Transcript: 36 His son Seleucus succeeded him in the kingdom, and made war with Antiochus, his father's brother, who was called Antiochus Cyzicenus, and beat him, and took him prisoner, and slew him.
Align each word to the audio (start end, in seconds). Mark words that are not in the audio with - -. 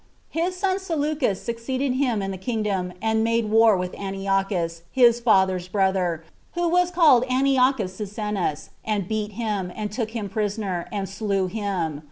36 0.33 0.43
His 0.43 0.57
son 0.59 0.79
Seleucus 0.79 1.43
succeeded 1.43 1.93
him 1.93 2.23
in 2.23 2.31
the 2.31 2.37
kingdom, 2.39 2.91
and 3.03 3.23
made 3.23 3.51
war 3.51 3.77
with 3.77 3.93
Antiochus, 3.93 4.81
his 4.91 5.19
father's 5.19 5.67
brother, 5.67 6.23
who 6.53 6.67
was 6.67 6.89
called 6.89 7.23
Antiochus 7.29 7.97
Cyzicenus, 7.99 8.71
and 8.83 9.07
beat 9.07 9.33
him, 9.33 9.71
and 9.75 9.91
took 9.91 10.09
him 10.09 10.27
prisoner, 10.27 10.87
and 10.91 11.07
slew 11.07 11.45
him. 11.45 11.99